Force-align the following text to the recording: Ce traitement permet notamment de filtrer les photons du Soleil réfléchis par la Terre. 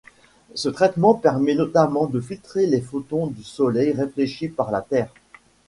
Ce 0.55 0.67
traitement 0.67 1.13
permet 1.13 1.53
notamment 1.53 2.07
de 2.07 2.19
filtrer 2.21 2.65
les 2.65 2.81
photons 2.81 3.27
du 3.27 3.43
Soleil 3.43 3.91
réfléchis 3.91 4.47
par 4.47 4.71
la 4.71 4.81
Terre. 4.81 5.13